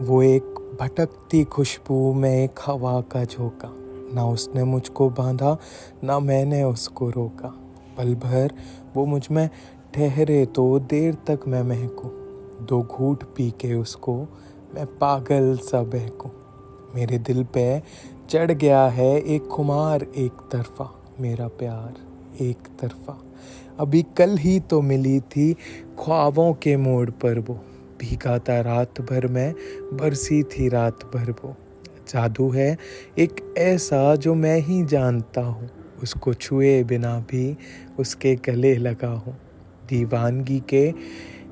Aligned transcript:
वो 0.00 0.22
एक 0.22 0.76
भटकती 0.80 1.44
खुशबू 1.44 2.12
में 2.12 2.30
एक 2.30 2.60
हवा 2.66 3.00
का 3.00 3.24
झोंका। 3.24 3.68
ना 4.14 4.26
उसने 4.26 4.64
मुझको 4.64 5.08
बांधा, 5.10 5.56
ना 6.04 6.18
मैंने 6.18 6.62
उसको 6.64 7.08
रोका। 7.10 7.48
पल 7.98 8.14
भर 8.14 8.52
वो 8.96 9.06
मुझमें 9.06 9.48
ठहरे 9.94 10.44
तो 10.46 10.78
देर 10.78 11.14
तक 11.26 11.40
मैं 11.48 11.62
महकूँ। 11.62 12.10
दो 12.66 12.82
घूट 12.82 13.24
पी 13.36 13.50
के 13.50 13.74
उसको 13.74 14.16
मैं 14.74 14.86
पागल 14.86 15.56
सा 15.56 15.82
बहकूँ। 15.82 16.30
मेरे 16.94 17.18
दिल 17.18 17.44
पे 17.44 17.82
चढ़ 18.30 18.52
गया 18.52 18.86
है 18.88 19.20
एक 19.20 19.46
खुमार 19.46 20.02
एक 20.02 20.48
तरफा, 20.52 20.90
मेरा 21.20 21.48
प्यार 21.48 22.42
एक 22.44 22.68
तरफा। 22.80 23.18
अभी 23.78 24.02
कल 24.16 24.36
ही 24.36 24.60
तो 24.60 24.80
मिली 24.80 25.20
थी 25.20 25.52
ख्वाबों 25.98 26.52
के 26.52 26.76
मोड़ 26.76 27.10
पर 27.10 27.38
वो। 27.38 27.58
भीगा 28.00 28.38
था 28.38 28.60
रात 28.60 29.00
भर 29.00 29.26
में, 29.26 29.54
बरसी 29.92 30.42
थी 30.42 30.68
रात 30.68 31.04
भर 31.14 31.30
वो। 31.30 31.56
जादू 32.08 32.50
है 32.50 32.76
एक 33.18 33.54
ऐसा 33.58 34.14
जो 34.16 34.34
मैं 34.34 34.58
ही 34.60 34.84
जानता 34.84 35.40
हूँ। 35.40 35.70
उसको 36.02 36.34
छुए 36.34 36.82
बिना 36.84 37.18
भी 37.20 37.56
उसके 37.98 38.34
गले 38.34 38.76
लगा 38.76 39.08
हूँ। 39.08 39.36
दीवानगी 39.88 40.62
के 40.68 40.92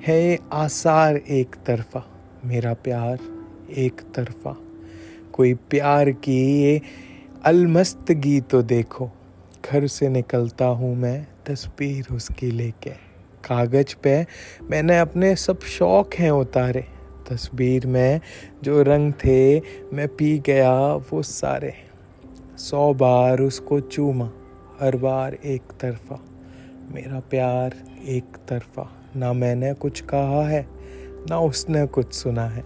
है 0.07 0.39
आसार 0.53 1.17
एक 1.17 1.57
तरफा, 1.67 2.05
मेरा 2.45 2.75
प्यार 2.75 3.19
एक 3.77 4.01
तरफा। 4.15 4.57
कोई 5.33 5.55
प्यार 5.55 6.11
की 6.11 6.63
ये 6.63 6.81
अलमस्तगी 7.45 8.41
तो 8.41 8.63
देखो, 8.63 9.11
घर 9.73 9.87
से 9.87 10.09
निकलता 10.09 10.65
हूँ 10.65 10.95
मैं 10.97 11.27
तस्वीर 11.47 12.15
उसकी 12.15 12.51
लेके। 12.51 12.93
कागज़ 13.47 13.97
पे। 14.03 14.27
मैंने 14.71 14.99
अपने 14.99 15.37
सब 15.37 15.61
शौक 15.61 16.15
हैं 16.15 16.31
उतारे। 16.31 16.85
तस्वीर 17.31 17.87
में 17.87 18.21
जो 18.63 18.83
रंग 18.83 19.13
थे, 19.13 19.61
मैं 19.93 20.09
पी 20.09 20.39
गया 20.39 20.95
वो 20.95 21.23
सारे। 21.23 21.75
सौ 22.59 22.95
बार 22.95 23.41
उसको 23.41 23.81
चूमा, 23.81 24.31
हर 24.81 24.97
बार 24.97 25.35
एक 25.35 25.63
तरफा। 25.81 26.25
मेरा 26.95 27.21
प्यार 27.21 27.75
एक 28.07 28.25
तरफा। 28.49 28.93
ना 29.17 29.33
मैंने 29.33 29.75
कुछ 29.75 30.01
कहा 30.01 30.49
है, 30.49 30.67
ना 31.31 31.39
उसने 31.39 31.87
कुछ 31.87 32.15
सुना 32.15 32.45
है। 32.45 32.65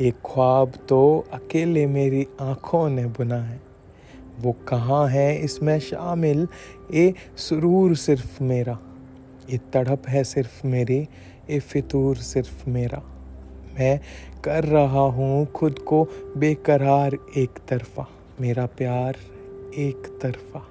एक 0.00 0.14
ख्वाब 0.14 0.72
तो 0.88 1.26
अकेले 1.32 1.86
मेरी 1.86 2.26
आँखों 2.40 2.88
ने 2.88 3.06
बुना 3.06 3.42
है। 3.42 3.60
वो 4.40 4.52
कहाँ 4.52 5.08
है 5.08 5.38
इसमें 5.38 5.80
शामिल? 5.80 6.48
ये 6.94 7.14
सुरूर 7.36 7.96
सिर्फ़ 7.96 8.42
मेरा। 8.42 8.78
ये 9.50 9.58
तड़प 9.58 10.02
है 10.08 10.24
सिर्फ़ 10.24 10.66
मेरी, 10.66 11.08
ये 11.50 11.60
फितूर 11.60 12.16
सिर्फ़ 12.16 12.70
मेरा। 12.70 13.02
मैं 13.80 14.00
कर 14.44 14.64
रहा 14.64 15.00
हूँ 15.00 15.46
खुद 15.46 15.78
को 15.78 16.08
बेकरार 16.36 17.18
एक 17.36 17.50
तरफा। 17.68 18.08
मेरा 18.40 18.66
प्यार 18.66 19.16
एक 19.76 20.18
तरफा। 20.22 20.66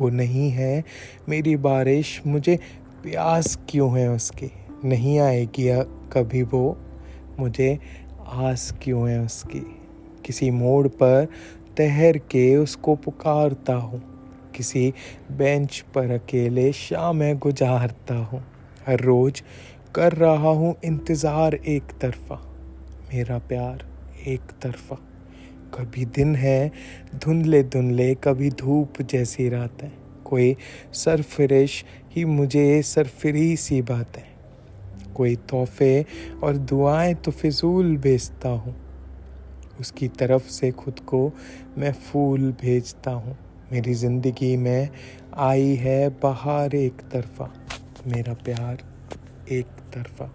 वो 0.00 0.08
नहीं 0.08 0.50
है 0.50 0.84
मेरी 1.28 1.56
बारिश, 1.56 2.22
मुझे 2.26 2.58
प्यास 3.02 3.58
क्यों 3.68 3.98
है 3.98 4.10
उसकी? 4.10 4.52
नहीं 4.84 5.18
आएगी 5.18 5.82
कभी 6.12 6.42
वो? 6.42 6.78
मुझे 7.38 7.78
आस 8.26 8.74
क्यों 8.82 9.10
है 9.10 9.20
उसकी? 9.20 9.80
किसी 10.24 10.50
मोड़ 10.50 10.88
पर 10.88 11.28
तहर 11.76 12.18
के 12.18 12.56
उसको 12.56 12.94
पुकारता 12.94 13.74
हूँ। 13.74 14.17
किसी 14.58 14.92
बेंच 15.32 15.80
पर 15.94 16.10
अकेले 16.10 16.72
शाम 16.74 17.22
गुजारता 17.38 18.14
हूँ। 18.14 18.42
हर 18.86 19.00
रोज़ 19.00 19.42
कर 19.94 20.12
रहा 20.12 20.50
हूँ 20.52 20.74
इंतज़ार 20.84 21.54
एक 21.54 21.92
तरफा। 22.00 22.40
मेरा 23.12 23.38
प्यार 23.38 23.86
एक 24.26 24.50
तरफा। 24.62 24.96
कभी 25.74 26.04
दिन 26.04 26.34
है 26.36 26.70
धुंधले 27.14 27.62
धुंधले, 27.62 28.14
कभी 28.14 28.50
धूप 28.50 29.02
जैसी 29.02 29.48
रात। 29.48 29.82
है 29.82 29.92
कोई 30.24 30.56
सरफरिश 30.94 31.84
ही 32.16 32.24
मुझे 32.24 32.82
सरफरी 32.82 33.56
सी 33.56 33.80
बात। 33.82 34.16
है 34.16 34.26
कोई 35.16 35.36
तोहफे 35.48 36.04
और 36.42 36.56
दुआएँ 36.56 37.14
तो 37.14 37.30
फिजूल 37.32 37.96
भेजता 37.96 38.48
हूँ। 38.48 38.74
उसकी 39.80 40.08
तरफ़ 40.08 40.48
से 40.50 40.70
खुद 40.70 41.00
को 41.00 41.30
मैं 41.78 41.92
फूल 41.92 42.50
भेजता 42.52 43.10
हूँ। 43.10 43.36
मेरी 43.72 43.94
ज़िंदगी 43.94 44.56
में 44.56 44.88
आई 45.36 45.74
है 45.76 46.08
बाहर 46.22 46.74
एक 46.74 47.00
तरफा 47.12 47.52
मेरा 48.06 48.34
प्यार 48.44 48.82
एक 49.52 49.66
तरफा। 49.94 50.30